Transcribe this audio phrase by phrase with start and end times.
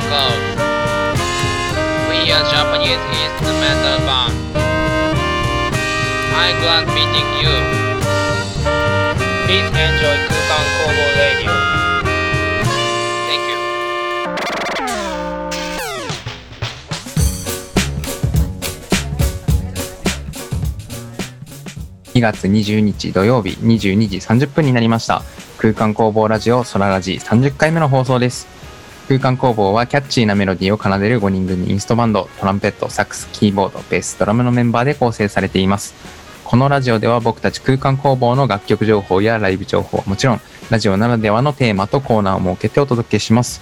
[0.00, 0.42] Code.
[2.10, 4.34] We are Japanese instrumental band.
[6.34, 7.54] I'm glad meeting you.
[9.46, 11.54] Please enjoy Kukan Kobo Radio.
[13.28, 13.58] Thank you.
[22.14, 25.22] 2月20日土曜日22時30分になりました
[25.58, 28.53] 空間工房ラジオソララジ30回目の放送です
[29.08, 35.94] 空間工房はキャッチーなメロディーを奏でる5人組インストバンドトランペットサックスキーボードベースドラムのメンバーで構成されています。
[36.44, 40.40] このラジオでは僕たち空間工房の楽曲情報やライブ情報はもちろん
[40.70, 43.60] ラジオならではのテーマとコーナーを設けてお届けします、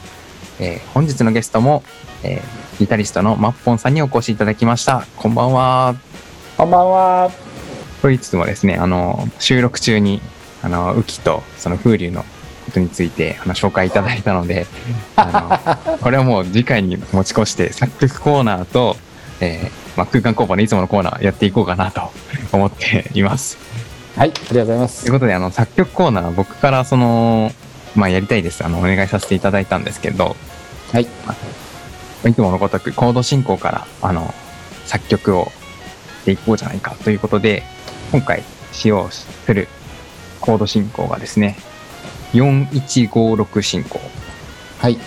[0.60, 1.82] えー本日のゲストも、
[2.22, 5.06] えーギタリストのマッポンさんにお越しいただきました。
[5.16, 5.94] こんばんは。
[6.56, 7.30] こんばんは。
[8.00, 10.20] と言いつつもですね、あの、収録中に、
[10.62, 12.24] あの、ウキとその風流の
[12.64, 14.66] ことについてあの紹介いただいたので、
[15.16, 18.96] あの、これはもう次回に持ち越して作曲コーナーと、
[19.40, 22.10] えーまあ、空間工房のいつものコーナーやっていこうかなと
[22.52, 23.58] 思っています。
[24.16, 25.12] はい、ありがとうございますという。
[25.12, 27.52] ことで、あの、作曲コーナー僕からその、
[27.94, 28.64] まあ、やりたいです。
[28.64, 30.36] あの、お願いさせていただいたんですけど、
[30.92, 31.08] はい。
[32.28, 34.34] いつものごとくコード進行から、あの、
[34.86, 35.50] 作曲を
[36.22, 37.62] していこうじゃないかということで、
[38.12, 39.68] 今回使用する
[40.40, 41.56] コード進行がですね、
[42.32, 44.00] 4156進行
[44.78, 44.98] はい。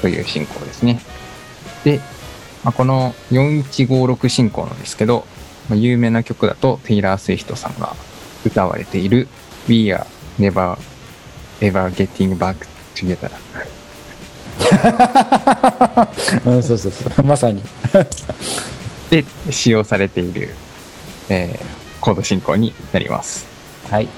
[0.00, 1.00] という進行ですね。
[1.84, 2.00] で、
[2.64, 5.26] まあ、この4156進行なんですけど、
[5.68, 7.96] まあ、有名な曲だとテイラー・スウィフトさんが
[8.46, 9.28] 歌われている
[9.68, 10.06] We are
[10.38, 10.78] never
[11.60, 13.30] ever getting back together
[16.46, 17.24] うん、そうそうそう。
[17.24, 17.62] まさに。
[19.10, 20.54] で使用されている、
[21.28, 23.46] えーコード進行になります。
[23.90, 24.08] はい。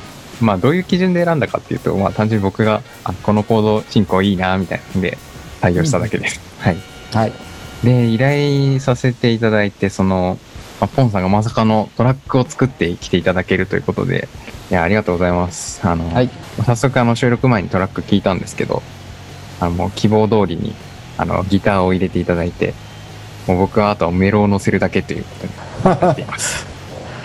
[0.40, 5.18] まあどういう基準で選んだかっていうと、まあ単純に僕が、あ、このコード進行いいな、みたいなんで
[5.60, 6.40] 採用しただけです。
[6.60, 6.76] はい。
[7.12, 7.32] はい。
[7.84, 10.38] で、依頼させていただいて、その、
[10.80, 14.28] まあ、ポンさんがまさかのトラックを作ってきていただけるということで、
[14.70, 15.80] いや、ありがとうございます。
[15.82, 16.30] あの、はい。
[16.64, 18.82] 早速あの収録前にトラック聞いたんですけど、
[19.60, 20.74] あのもう希望通りに、
[21.18, 22.74] あの、ギターを入れていただいて、
[23.46, 25.30] もう僕はあとはメロを乗せるだけというこ
[25.82, 26.66] とになっています。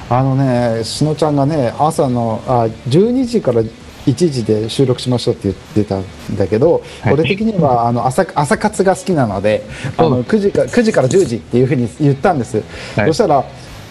[0.09, 3.61] あのね、しのちゃんがね、朝の、あ、12時から
[4.05, 9.63] 1時で収録しましょうって言ってたんだけど、はい俺的にはあの朝朝活が好きなので、
[9.97, 12.63] あの9時か9時から10時っていうふうに言ったんです。
[12.95, 13.43] はいそしたら。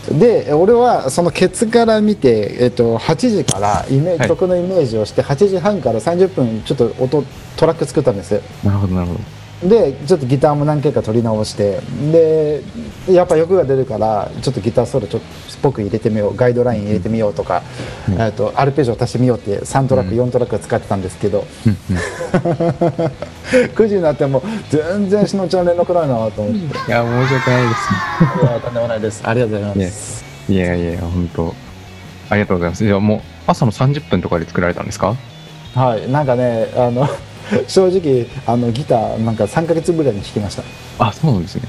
[0.04, 7.24] で俺はそのケツから見て、えっと、8時からイメ曲のイメージをして8時半から30分ちょっと音
[7.56, 9.20] トラック作ったんですなるほど、なるほど。
[9.62, 11.80] でちょっとギターも何回か取り直して
[12.12, 12.62] で
[13.08, 17.62] やっぱ欲が出るからちょっとギターソロちょっとっぽく入れてみようガイドライン入れてみようとか、
[18.06, 18.20] うん。
[18.20, 21.98] えっとアルペジオ足してみようって3トラック、うん4トラック使ってたんですけどうんうん。
[23.74, 28.44] 9時になっても全然しのちゃん連絡ないなと思って、いいや、申し訳ないです。
[28.44, 29.22] やとんでもないです。
[29.24, 31.54] ありがとうございます、いやいや、本当。
[32.28, 32.84] ありがとうございます。
[32.84, 35.14] じゃあもう、朝の30分とかで作られたんですか？
[35.74, 36.10] はい。
[36.10, 37.08] なんかねあの
[37.68, 40.62] 正直あのギターなんか3か月ぐらいに弾きました
[40.98, 41.62] あ、そうなんですね。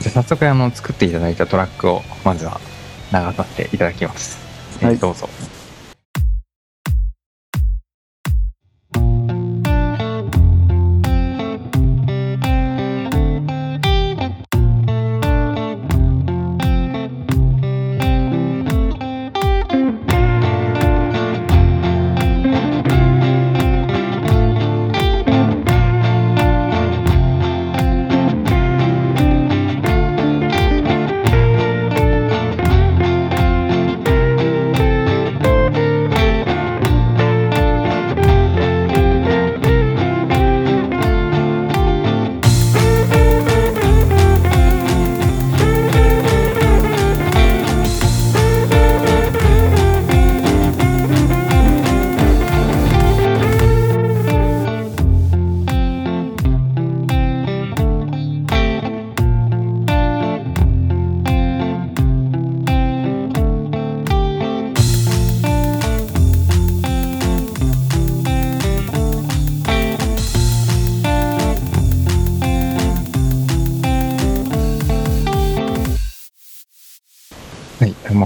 [0.00, 2.60] じゃあ早速、あの、作っていただいたトラックを、まずは、
[3.12, 4.38] 流させていただきます。
[4.82, 5.28] はいえーどうぞ。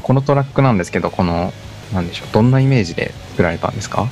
[0.04, 1.52] このトラックなんですけど、この、
[1.92, 4.06] なんでしょう、どんなイメージで作られたんですか？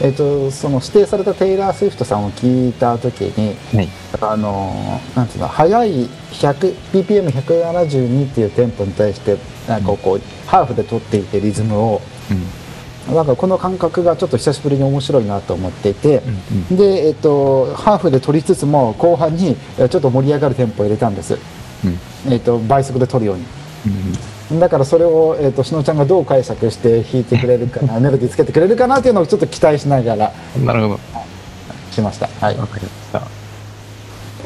[0.00, 3.88] えっとその指定されたテイラー・スウィフトさんを聞いた時にはい。
[4.20, 9.36] あのなんていうの速い 100ppm172 っていうテンポに対して
[9.68, 12.00] なんかこう、ハーフで取っていてリズムを。
[12.30, 12.34] う
[13.12, 13.14] ん。
[13.14, 16.22] なんかこの感覚がちょっと久しぶりに面白いなと思っていて、
[16.70, 21.38] うんで、えっと、ハーフで取りつつも後半にえちょっと盛り上がるテンポを入れたんです、
[21.84, 22.32] うん。
[22.32, 23.44] えっと、倍速で取るように。
[23.86, 23.92] うん
[24.52, 31.00] だからそれを、えっと、しのちゃんがどう解釈して弾いてくれるかなメロディーつけてくれるかなっていうのをちょっと期待しながらうんなるほど。
[31.90, 33.44] しましたはいわかりました。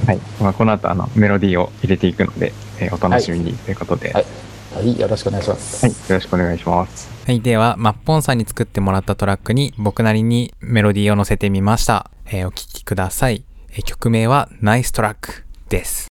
[0.07, 0.19] はい。
[0.41, 4.25] まあ、この後、あの、メロディーを入れていくので、えーお楽しみにということで、はい
[4.75, 5.85] はい、よろしくお願いします。
[5.85, 5.93] はい。
[5.93, 7.11] よろしくお願いします。
[7.27, 7.41] はい。
[7.41, 12.11] では、マッポンさんに作ってもらったトラックに僕なりにメロディーを乗せてみました。
[12.27, 13.45] えーお聴きください。
[13.73, 16.08] えー曲名はナイストラックです。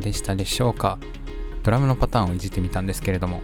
[0.00, 0.98] でしたでしょうか？
[1.62, 3.42] ドラムのパターンをいじってみたんですけれども、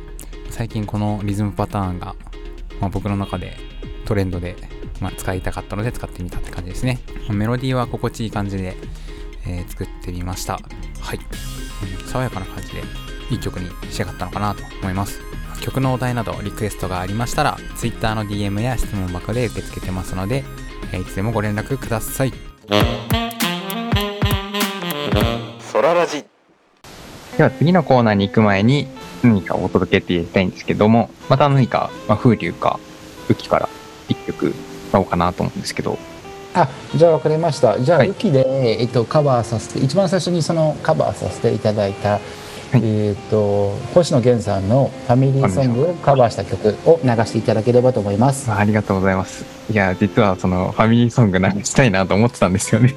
[0.51, 2.17] 最近このリズムパターンが、
[2.81, 3.57] まあ、僕の中で
[4.07, 4.57] トレンドで、
[5.01, 6.99] まあ、使いたかったので使ってみたって感じですね。
[7.31, 8.77] メロディーは心地いい感じで、
[9.47, 10.55] えー作ってみました。
[10.55, 12.83] はい、うん爽やかな感じで
[13.31, 15.21] いい曲に仕上がったのかなと思います。
[15.61, 20.45] 曲のお題などリクエストがありましたら Twitter の DM や質問箱で受け付けてますので、
[20.93, 22.33] えいつでもご連絡ください。
[27.37, 28.89] では、次のコーナーに行く前に、
[29.23, 32.81] 何かお届けって言いたいんですけども、また何か、まあ、風流か、
[33.29, 33.69] 雨季から
[34.09, 34.55] 一曲
[34.89, 35.99] 歌おうかなと思うんですけど、
[36.55, 37.79] あじゃあ分かりました。
[37.79, 38.09] じゃあ、はい。
[38.09, 42.19] ウキで、えっと、カバーさせて一番最初にそのカバーさせていただいた、
[42.73, 48.51] えっと星野源さんの「ファミリーソング」をカバーした曲を流していただければと思います。
[48.51, 49.45] あありがとうございます。
[49.71, 52.95] いや、実はその、ファミリーソング流したいなと思ってたんですよね。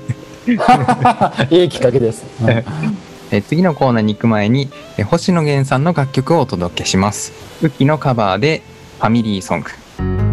[1.52, 2.48] いいきっかけです、うん
[3.32, 7.32] え次のコーナーに行く前に、え星野源さんの楽曲をお届けします。
[7.62, 8.62] 雨季のカバーで、
[9.00, 10.29] ファミリーソング。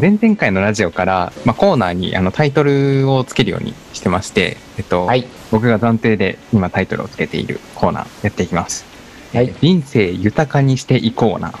[0.00, 5.26] 前々回のラジオから、まあ、コーナーにあのタイトルをつけるようにしてまして、えっと、はい。
[5.50, 8.86] 僕が暫定で今タイトルをつけているコーナーやっていきます。
[9.34, 9.54] はい。
[9.60, 11.52] 人生豊かにしていこうな。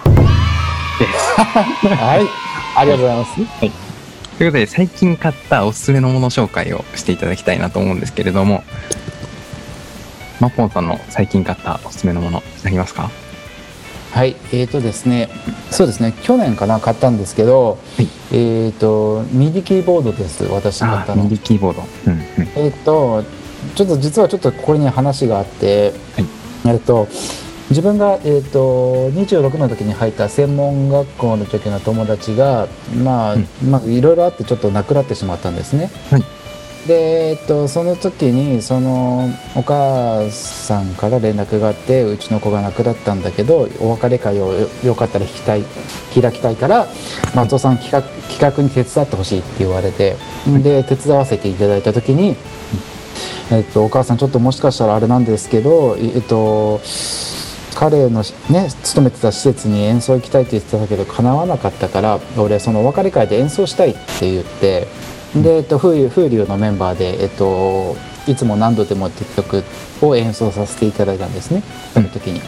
[2.18, 2.26] い。
[2.78, 3.34] ありがとうございます。
[3.36, 3.76] というこ
[4.38, 8.64] とで、最近買ったおすすめのもの紹介をしていただきたいなと思うんですけれども、
[10.40, 13.10] マッポンさんの最近買ったおすすめのもの、ありますか？
[14.12, 15.28] はい、えーとですね、
[15.70, 21.24] そうですね、去年かな、買ったんですけど、はいえーと、ミディキーボードです、私買ったの。
[21.24, 21.84] ミディキーボード。
[22.06, 22.20] うんうん。
[22.56, 23.24] えーと、
[23.74, 26.24] ちょっと実はちょっとここに話があって、はい
[26.66, 27.08] えーと、
[27.70, 32.66] 自分が、えー、と26の時に入った専門学校の時の友達が、
[33.02, 35.90] まあうんまあ、いろいろあってちょっと亡くなってしまったんですね。
[36.10, 36.39] はい
[36.86, 45.64] で、えっと、その時にそのお母さんから連絡があってうちの子が亡くなったんだけどお別れ会をよよかったら引きたい
[46.14, 46.86] 開きたいから
[47.34, 50.16] 松尾さん企画企画に手伝ってほしいって言われて
[50.62, 52.36] で手伝わせていただいた時に、
[53.52, 56.80] えっと、お母さんちょっともしかしたらあれなんですけどえっと
[57.74, 64.86] 彼のね勤めてた施設に演奏行きたいって言ってたけど叶わなかったから俺そのお別れ会で演奏したいって言って
[65.34, 67.96] で、えっと、風流風流のメンバーで、えっと、
[68.26, 69.64] いつも何度でもって曲
[70.02, 71.62] を演奏させていただいたんですね
[71.94, 72.40] その時に。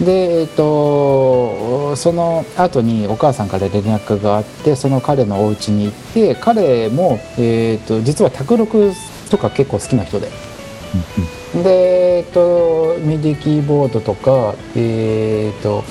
[0.00, 8.92] でえっとその後にお母さんから連絡があってその彼のお家に行って彼も、えっと実は卓録
[9.30, 10.28] とか結構好きな人で。
[11.62, 15.84] で、えっと、ミディキーボードとか、えっと、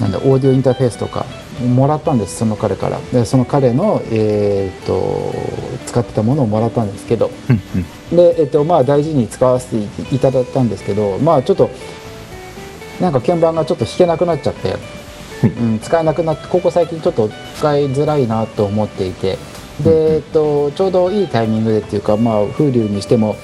[0.00, 1.24] なんだ、オーディオインターフェースとか、
[1.60, 2.98] もらったんです、その彼から。
[3.12, 5.34] で、その彼の、えっと、
[5.86, 7.30] 使ってたものをもらったんですけど。
[8.10, 11.70] で、えっと、まあ、大事に使わせていただいたんですけど、まあ、ちょっと、
[13.00, 14.76] なんか鍵盤がちょっと弾けなくなっちゃって、
[15.42, 19.38] うん、使えなくなって、ここ最近ちょっと使いづらいなと思っていて、
[19.82, 23.36] で、えっと、ちょうどいいタイミングでっていうか、まあ、風流にしても、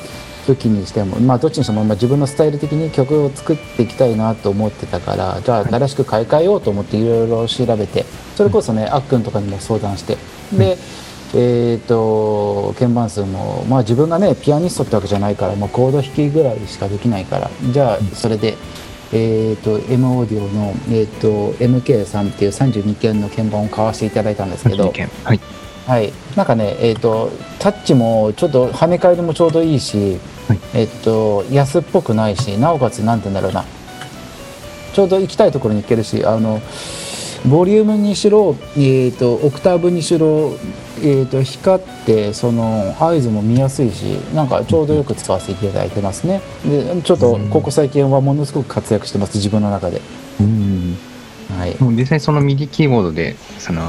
[0.48, 10.16] 武器にしても、まあ、どっちにしても、まあ、自分のスタイル的に曲を作っていきたいなと思ってたからじゃあ新しく買い替えようと思っていろいろ調べてそれこそねあっくんとかにも相談して
[10.56, 10.78] で、
[11.34, 18.56] えー、と鍵盤数も、まあ、自分がねピアニストってわけじゃないから、まあ、コード弾きぐらいしかできないからじゃあそれで、
[19.12, 24.92] えー、と M オーディオの、えー、と MK3 っていう32件の鍵盤を買わせていただいたんですけど
[25.24, 25.40] はい。
[25.88, 30.58] はい、なんかね、えー、とタッチもちょっと跳ね返りもちょうどいいし、はい。
[30.74, 33.64] えっと安っぽくないしなおかつなんて言うんだろうな。
[34.92, 36.60] ちょうど行きたいところに行けるしあの
[37.46, 40.56] ボリュームにしろ、えー、とオクターブにしろ、
[40.98, 44.02] えー、と光ってその合図も見やすいし
[44.34, 46.40] なんかちょうどよく使わせていただいてますね。
[46.66, 50.00] でちょっとここ最近はものすごく活躍してます自分の中で、
[50.40, 50.96] うん。
[51.56, 53.82] はい、もう実際その MIDI キーボードで、その、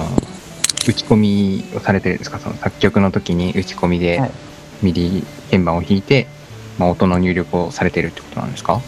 [0.88, 2.40] 打ち込みをされてるんですか？
[2.40, 4.32] その作曲の時に打ち込みではい。
[4.82, 6.28] MIDI 鍵盤を弾いて、
[6.80, 8.82] まあ、音の入力をされてるってことなんですか？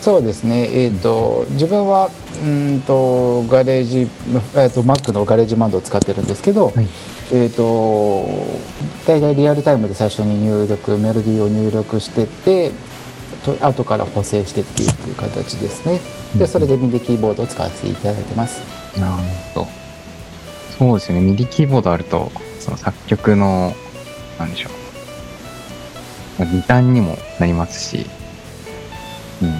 [0.00, 6.86] そうですね、えーと自分はうーんとガレージ、えー、と Mac のガレージバンドを使ってるんですけど、はい
[7.32, 8.26] えー、と
[9.06, 12.70] 大体リアルタイムで最初に入力メロディーを入力してって
[13.46, 16.00] と後から補正してっていう形ですね
[16.38, 18.60] でそれで MIDI キーボードを使わせていただいてます
[19.00, 19.22] なる
[19.54, 19.68] ほど。
[20.78, 21.24] そうですよね。
[21.24, 23.72] MIDI キーボードあると、その作曲の、
[24.38, 24.72] なんでしょう。
[26.38, 28.06] まあ時短にもなりますし、
[29.42, 29.52] うん。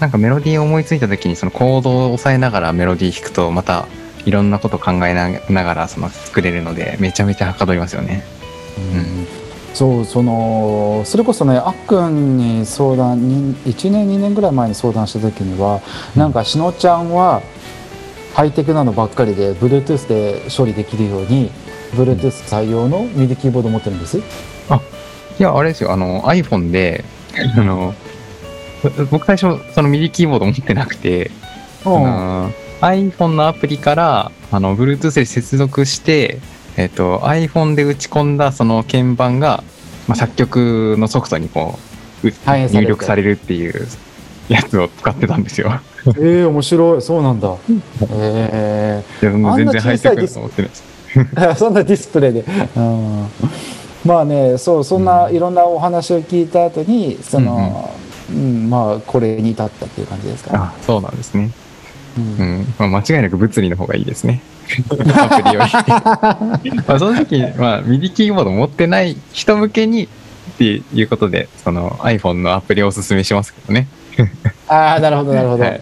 [0.00, 3.88] なんかメロディーを思いついた時にそのコードを押さえながらメロディー弾くとまた
[4.24, 8.24] いろんなこと考えなながらその作れるのでめちゃめちゃはかどりますよね。
[8.94, 9.26] うん。
[9.74, 15.80] そうそのそれこそねあっくんに相談に1年2年ぐらい前に相談した時には
[16.16, 17.42] なんかしのちゃんは
[18.34, 21.50] ハイテクなのばっかりで Bluetooth で処理できるように
[21.92, 24.20] Bluetooth 採用の MIDI キーボードを持ってるんです
[25.38, 27.04] いや、あれですよ、あの iPhone で、
[27.56, 27.94] あの、
[29.10, 31.30] 僕最初そのミディキーボード持ってなくて、
[31.84, 36.38] iPhone のアプリからあの Bluetooth で接続して、
[36.76, 39.64] えっと iPhone で打ち込んだその鍵盤が、
[40.06, 41.78] まあ、作曲のソフトにこ
[42.22, 43.86] う入力されるっていう
[44.48, 45.80] やつを使ってたんですよ。
[46.06, 47.02] えー、面白い。
[47.02, 47.54] そうなんだ。
[48.12, 50.84] えいやもうあんな全然ハイテクだ小さいディスと思ってないです。
[51.14, 52.44] ー、 そんなディスプレイで、
[52.76, 53.26] うん、
[54.08, 57.90] まあねそうそんないろんなお話を聞いた後にその、
[58.30, 60.52] うんまあこれに至ったっていう感じですか？
[60.52, 61.50] ねあそうなんですね。
[62.16, 62.24] うん。
[62.24, 62.74] うん。
[62.78, 64.40] まあ、間違いなく物理の方がいいですね。
[64.90, 66.70] アプリより。
[66.86, 70.08] まあその時、まあ、ミディキーボード持ってない人向けにっ
[70.58, 73.88] ていうことで、その iPhone のアプリをおすすめしますけどね。
[74.68, 75.80] ああなるほどなるほど、はい。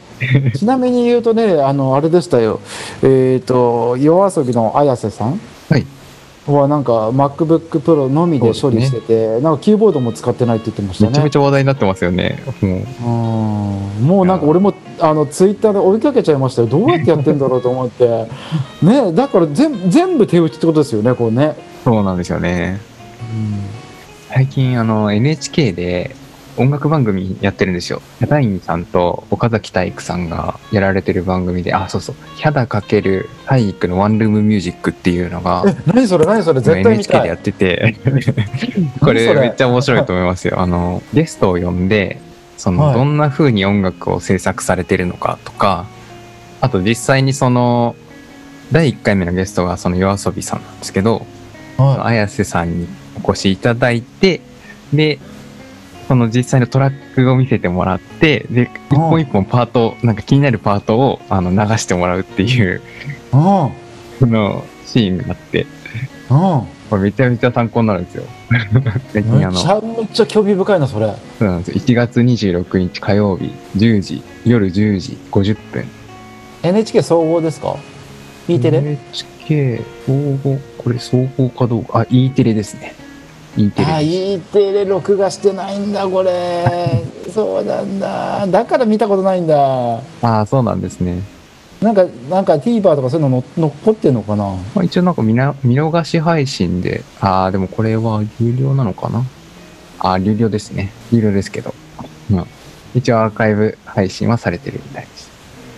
[0.56, 2.60] ちなみに言うとねあのあれでしたよ。
[3.02, 5.40] えっ、と夜遊びの綾瀬さん？
[5.70, 5.86] はい
[6.46, 11.10] はなんか MacBookPro のみで処理してて、なんかキーボードも使ってないって言ってましたね。
[11.10, 12.42] めちゃめちゃ話題になってますよね。
[12.60, 14.00] もう。
[14.00, 14.06] うん。
[14.06, 16.68] もうなんか俺もあのツイッターで追いかけちゃいましたよ。
[16.68, 18.26] どうやってやってんだろうと思って。
[18.82, 22.80] ねだから全全部手打ちってことですよねこうね、そうなんですよね。
[24.28, 26.15] 最近あの NHK で
[26.56, 28.00] 音楽番組やってるんですよ。
[28.18, 37.96] ヒャダインさんと岡崎体育さんがやられてる番組で、あ、そうそう、ヒャダ×体育のワンルームミュージックっていうのがえ何それ何それ絶対見 NHK でやってて、
[39.00, 40.60] これめっちゃ面白いと思いますよ。
[40.60, 42.20] あの、ゲストを呼んで、
[42.56, 42.94] その、はい。
[42.94, 45.86] どんな風に音楽を制作されてるのかとか、
[46.60, 47.94] あと実際にその、
[48.72, 51.26] 第1回目のゲストがその夜遊びさんなんですけど、
[51.76, 52.88] は綾瀬さんに
[53.22, 54.40] お越しいただいて、
[54.92, 55.18] で、
[56.08, 62.80] その実際のトラックを見せてもらって、で、一本一本パート、なんか気になるパートをあの流してもらうっていう、
[63.30, 65.66] そのシーンがあって、
[66.30, 66.76] うん。
[66.88, 68.24] これめちゃめちゃ参考になるんですよ。
[69.12, 71.12] めちゃめちゃ興味深いなそれ。
[71.38, 71.82] そうなんですよ。
[71.82, 75.84] 1月26日火曜日、10時、夜10時50分。
[76.62, 77.76] NHK 総合ですか
[78.48, 82.94] ？E テレ？NHK、総合、これ総合かどうか、あ、E テレですね。
[83.56, 84.00] E テレあ。
[84.00, 89.56] E テレ録画してないんだこれ そうなんだだから見たことないんだ
[89.96, 91.22] ああ、そうなんですね。
[91.80, 94.44] なんかなんか TVer とかそういうのの残ってんのかな？
[94.74, 99.24] まあ、一応なんか見な見逃し配信で、ああ、でもこれは有料なのかな？
[99.98, 100.90] ああ、有料ですね。
[101.12, 101.74] 有料ですけど。
[102.30, 102.46] うん。
[102.94, 105.30] 一応アーカイブ配信はされてるみたいです。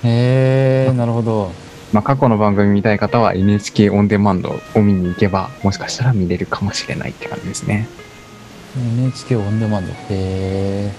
[0.05, 1.51] へえなるほど
[1.93, 7.89] まあ、過去の番組見たい方は NHK オンデマンドを見に行けば、もしかしたら見れるかもしれないって感じですね。
[8.77, 9.93] NHK オンデマンド。
[9.93, 10.93] へえ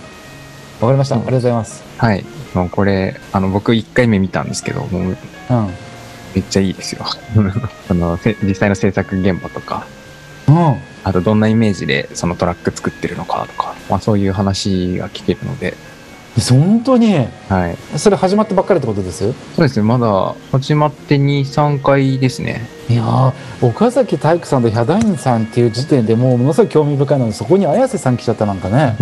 [0.82, 1.15] わかりました。
[1.15, 1.84] ありがとうございます。
[1.97, 2.25] はい。
[2.54, 5.17] もうこれ、あの、僕1回目見たんですけど、もううん。
[6.34, 7.06] めっちゃいいですよ。
[7.89, 9.86] あの、せ実際の制作現場とか、
[10.47, 10.75] うん。
[11.04, 15.75] あとどんなイメージでそのトラック作ってるのかとか、まあそういう話が聞けるので、
[16.38, 17.28] 本当に？
[17.50, 18.00] はい。
[18.00, 19.34] それ始まったばっかりってことです？
[19.56, 22.68] そうですね、まだ始まって2、3回ですね。
[22.89, 23.34] いやー
[23.68, 28.98] 岡崎体育さんとヒャダインさんっていう時点でもうものすごい興味深いのにそこに綾瀬さん来ちゃったなんかね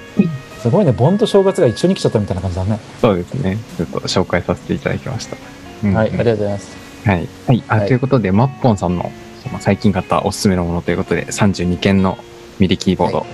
[0.62, 3.58] すごいね盆と正月が一緒に来ちゃったみたいな感じだね、そうですね。
[3.76, 5.36] ちょっと紹介させていただきました。
[5.84, 7.28] うんはいありがとうございますはい。
[7.46, 7.62] はい。
[7.68, 9.12] あ、はいということで、マッポンさんの
[9.60, 12.18] 最近買ったおすすめのものということで、32件の
[12.58, 13.26] ミディキーボード。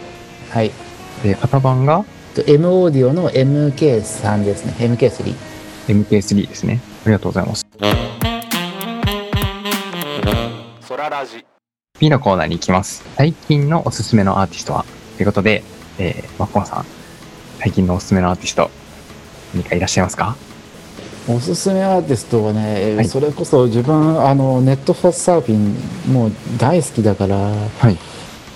[0.51, 0.71] はい
[1.23, 5.35] で、型番がと M オーディオの MK3 ですね MK3
[5.89, 6.81] MK3 ですね。
[7.05, 7.67] ありがとうございます。
[10.81, 11.45] ソララジ
[11.99, 13.05] P のコーナーに行きます。
[13.17, 14.85] 最近のおすすめのアーティストは？
[15.17, 15.63] ということで、
[15.99, 16.87] えー、マッポンさん、
[17.59, 18.71] 最近のおすすめのアーティスト、
[19.55, 20.37] 何かいらっしゃいますか？
[21.29, 27.99] おすすめアーティストはね、はいそれこそ自分あのネットファサーフィンもう大好きだからはい。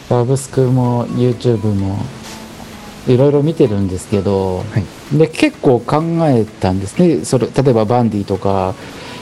[0.08, 1.98] サブスクも YouTube も
[3.08, 4.84] いろいろ見てるんですけど、はい
[5.16, 8.74] で結構考えたんですねそれ例えばバンディとか、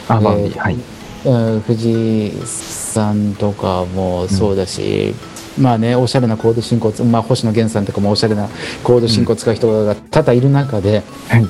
[0.08, 0.18] あ。
[0.18, 5.14] うん藤井さんとかもそうだし、
[5.58, 8.48] まあねおしゃれなコード進行、まあ、星野源さんとかもおしゃれな
[8.82, 11.46] コード進行使う人が多々いる中で、はい。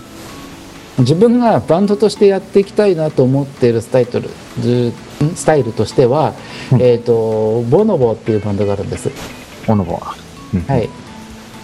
[0.99, 4.23] 自分がバンドとしてやっていきたいなと思っているスタイル
[4.61, 4.93] ず
[5.25, 5.35] ん？
[5.35, 6.35] スタイルとしては、
[6.71, 9.11] うんえっ、とボノボっていうバンドがあるんです。
[9.67, 10.89] オノボはい。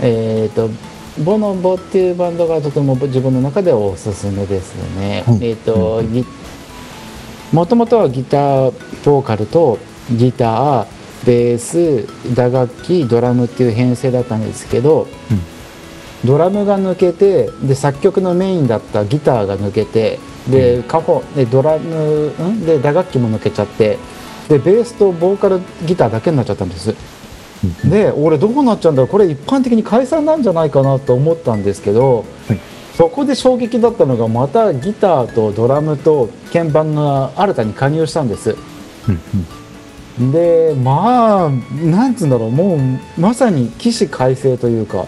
[0.00, 0.68] えっ、と
[1.22, 5.24] ボノボっていうバンドがとても自分の中ではおすすめですね。
[5.26, 5.38] はい。
[5.42, 6.24] えっ、と、うんギ
[7.52, 8.72] もともとはギター
[9.04, 9.78] ボーカルと
[10.12, 10.86] ギター
[11.26, 15.40] ベース打楽器ドラムっていう編成だったんですけど、うん。
[16.24, 20.18] ドラムが抜けてで作曲のメインだったギターが抜けて
[20.50, 22.64] でカホでドラムん？
[22.66, 23.98] で打楽器も抜けちゃって
[24.48, 26.94] でベースとボーカルギターだけになっちゃったんです。
[27.64, 27.90] うん。
[27.90, 29.08] で俺どうなっちゃうんだろう。
[29.08, 32.58] これ一般的に解散なんじゃないかなと思ったんですけど、はい。
[32.96, 38.56] そこで衝撃だったのがまたギターとドラムと鍵盤が新たに加入したんです。
[39.08, 39.20] うん
[40.18, 40.32] うん。
[40.32, 41.50] でまあ
[41.82, 42.50] なんつうんだろう。
[42.50, 42.78] もう
[43.18, 45.06] まさに起死回生というか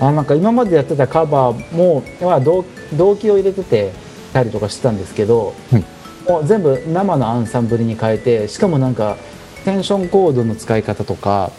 [0.00, 3.92] あなんか今までやってたカバーも、まあ、動動機を入れてて
[4.32, 5.84] たりとかしてたんですけど、はい。
[6.26, 9.16] もう全部生のアンサンブルに変えてしかもなんか
[9.64, 11.50] テンションコードの使い方とか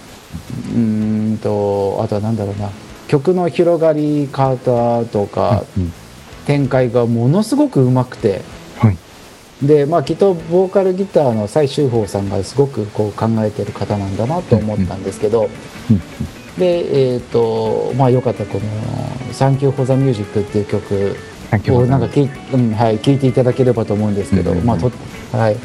[0.73, 2.69] うーんとあとはなんだろうな。
[3.07, 5.93] 曲の広がり方とか、うん
[6.45, 8.41] 展開がものすごくうまくて。
[8.77, 8.97] はい。
[9.65, 15.49] でまあきっとボーカルギターの蔡秀峰さんがすごくこう考えてる方なんだなと思ったんですけど、
[15.89, 16.01] うん
[16.57, 18.65] でえっ、とまあよかったらこの
[19.31, 21.15] 「サンキュー・フォー・ザ・ミュージック」っていう曲
[21.71, 24.67] をなんか聞い,、うんはい、聞いていただければと思うんですけど、うんうんうん。
[24.67, 24.91] まあと
[25.31, 25.57] はい、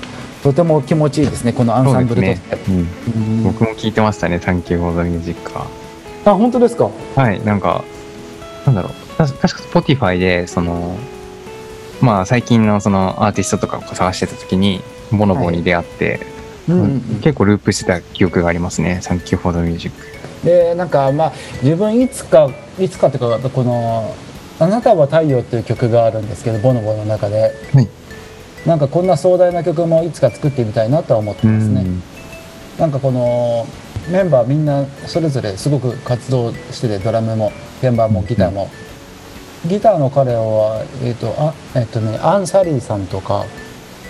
[0.42, 2.26] とても気持ちいいですねこのアンサンブルと。
[2.28, 3.42] して、うん、うん。
[3.44, 5.66] 僕も聞いてましたね「Thank You for the Music」は。
[6.24, 6.90] あ本当ですか？
[7.16, 7.82] はいなんか
[8.66, 8.92] なんだろう。
[9.16, 9.38] た確
[9.72, 10.96] か Spotify でその
[12.00, 16.20] まあ最近のそのアーティストとかを探してた時にボノボに出会って、
[16.68, 17.00] うんうんうん。
[17.20, 19.96] 結構ループしてた記憶がありますね「Thank You for the Music。
[20.44, 22.48] でなんかまあ自分いつか
[22.78, 24.14] いつかというかこの
[24.60, 27.88] 「あなたは太陽」っていう曲があるんですけどボノボの中で、はい
[28.66, 31.82] なんかこんな壮大な曲もいつか作ってみたいなとは思ってますね。
[31.82, 32.02] うん。
[32.78, 33.66] なんかこの
[34.10, 38.70] メンバーみんなそれぞれすごく活動しててドラムも鍵盤もギターも、
[39.66, 43.44] ギターの彼はえっ、とあえっ、とねアン・サリーさんとか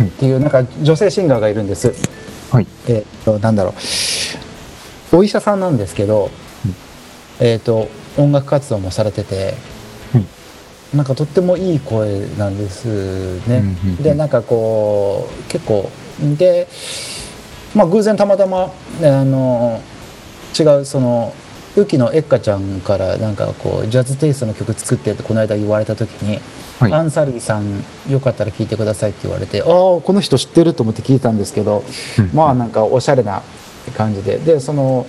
[0.03, 1.93] っていうなんか女性シンガーがいるんです。
[2.51, 2.67] はい。
[2.89, 3.75] えっ、となんだろ
[5.13, 5.17] う。
[5.17, 6.31] お医者さんなんですけど、
[7.41, 9.55] えっ、と音楽活動もされてて、
[10.95, 12.87] なんかとってもいい声なんです
[13.47, 13.59] ね。
[13.59, 14.03] うんうんうん。
[14.03, 15.91] でなんかこう結構
[16.39, 16.67] で
[17.75, 19.83] まあ偶然たまたまねあの
[20.59, 21.35] 違うその
[21.77, 26.41] ウキのエッカちゃんからなんかこうジャズテイストの曲作ってってこの間言われた時に、
[26.81, 26.93] はい。
[26.93, 31.85] アンサリーさんよかったら聴いてくださいって言われてああこの人知ってると思って聞いたんですけど、
[32.19, 32.31] うん。
[32.33, 33.43] まあなんかおしゃれな
[33.95, 34.39] 感じで。
[34.39, 35.07] でその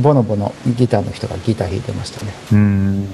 [0.00, 2.32] ボノボのギターの人がギター弾いてましたね。
[2.52, 3.08] うん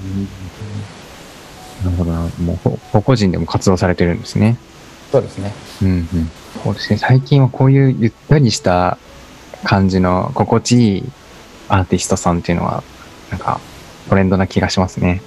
[1.83, 2.21] なるほどな。
[2.39, 4.57] もうこ個々人でも活動されてるんですね。
[5.11, 5.53] そうですね。
[5.81, 6.07] うんうん。
[6.63, 6.97] そうですね。
[6.97, 8.97] 最近はこういうゆったりした
[9.63, 11.03] 感じの心地いい
[11.69, 12.83] アーティストさんっていうのは
[13.29, 13.59] なんか
[14.09, 15.21] トレンドな気がしますね。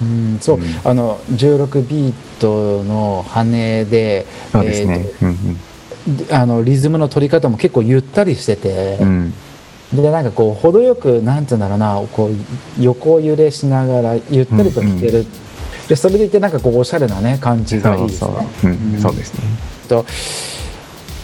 [0.00, 0.64] うん、そう、うん。
[0.84, 5.06] あの16ビートの羽でそうですね、
[6.26, 9.34] であのリズムの取り方も結構ゆったりしててうん、うん
[9.92, 15.26] でなんかこう程よくなんていうんだろうなこう横揺れしながらゆったりと聴ける、
[15.90, 18.30] でそれでいてなんかこうおしゃれなね感じがいいですそう
[18.68, 18.98] ね。
[19.00, 19.40] そう、ですね。
[19.88, 20.06] と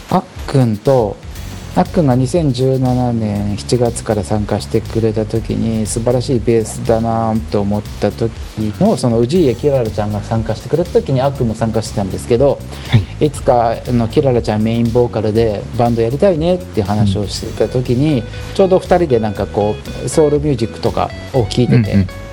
[0.09, 1.15] あっくんと
[1.73, 8.29] あっくんが2017年7月から参加してくれた時に素晴らしいベースだなと思った時
[8.81, 12.59] のその氏家キララちゃんが参加してくれた時にあっくんも参加してたんですけど、
[13.21, 18.21] い、つかあのキララちゃんメインボーカルでバンドやりたいねっていう話をしてた時に、
[18.53, 22.26] ちょうど2人でなんかこうソウルミュージックとかを聴いてて、うんうん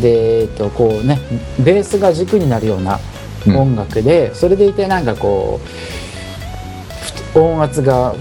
[0.00, 1.18] で、えっと、こうね
[1.58, 2.98] ベースが軸になるような
[3.46, 5.60] うん音楽で、それでいてなんかこ
[7.34, 8.14] う音圧が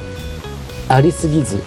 [0.90, 1.62] ありすぎず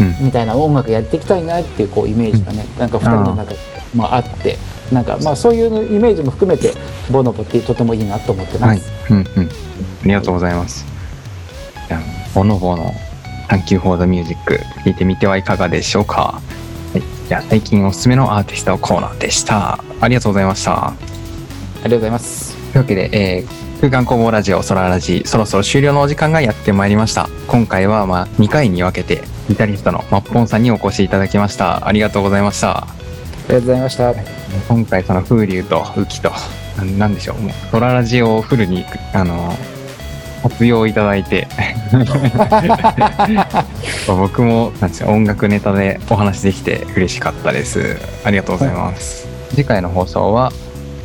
[0.00, 3.58] うんみたいな音楽やっていきたいなっていうこうイメージがね、なんか2人の中で
[3.94, 4.56] まああって
[4.92, 6.74] なんかまあそういうイメージも含めて
[7.10, 9.26] ボノボってとてもいいなと思ってはいます。、うんうん、あ
[10.04, 10.84] りがとうございます。
[12.34, 12.92] ボノボの
[13.48, 16.40] Thank you for the music 聞いてみてはいかがでしょうか？
[17.32, 19.82] はい、じゃあ、最近おすすめのアーティストコーナーでした。
[20.00, 20.88] ありがとうございました。
[20.88, 20.94] あ
[21.76, 22.56] りがとうございます。
[22.72, 32.86] というわけで、えー空間工房ラジオソララジそろそろ終了のお時間がやってまいりました今回はまあ2回に分けてギタリストのマッポンさんにお越しいただきましたありがとうございましたあ
[33.48, 34.14] りがとうございました。
[34.68, 36.30] 今回その風流と雨季と
[36.76, 39.52] なんなんでしょうもうソララジオをフルにあの
[40.42, 41.48] 活用いただいて。
[44.06, 47.96] 僕もなんですよ音楽ネタでお話できて嬉しかったです。
[48.24, 50.52] ありがとうございます、次回の放送は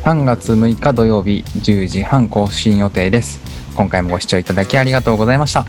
[0.04, 3.40] 3月6日土曜日10時半更新予定です。
[3.74, 5.66] 今回もご視聴いただきありがとうございました。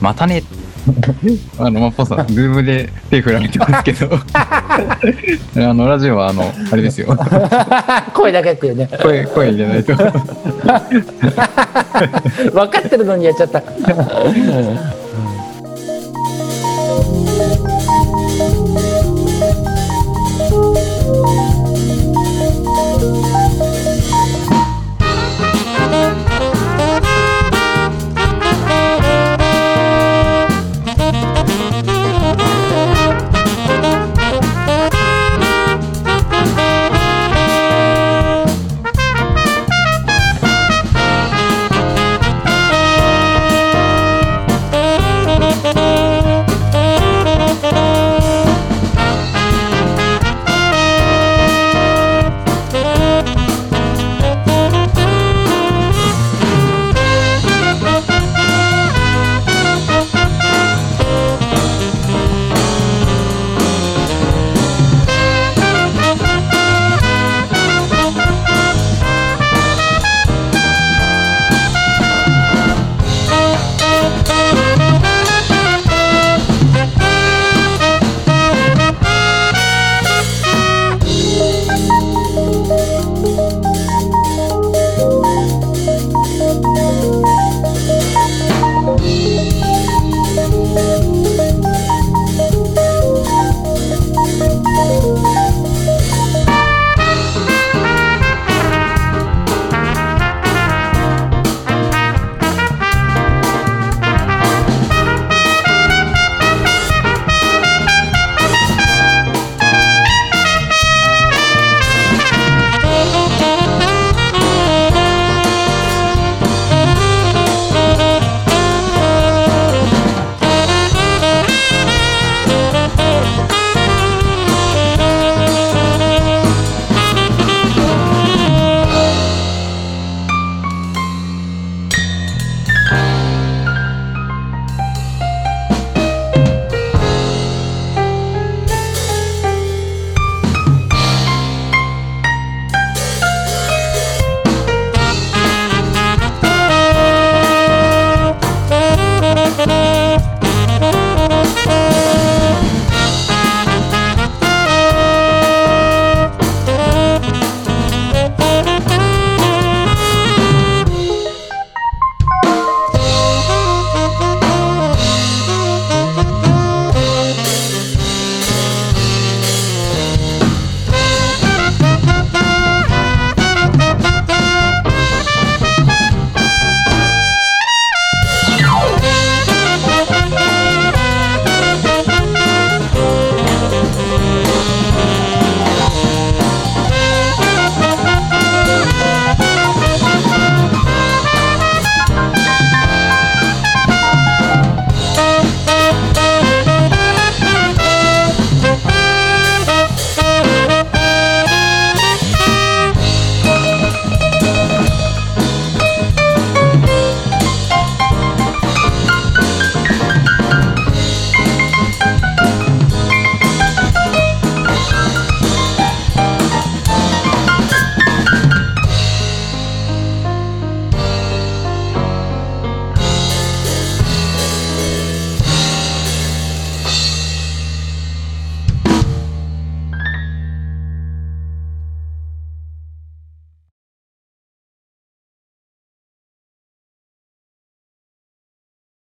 [0.00, 0.42] またね
[1.58, 7.16] あの、まあ、ポンさん、ズームで手振られてますけど、 あの、ラジオは、あの、あれですよ。
[8.14, 8.88] 声だけっていうね。
[9.02, 9.94] 声、声入れないと。
[9.94, 10.12] 分
[12.68, 13.62] かってるのにやっちゃった。